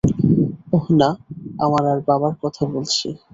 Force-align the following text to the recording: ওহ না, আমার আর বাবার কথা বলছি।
ওহ 0.73 0.85
না, 0.91 1.09
আমার 1.59 1.83
আর 1.87 1.99
বাবার 2.07 2.33
কথা 2.43 2.63
বলছি। 2.65 3.07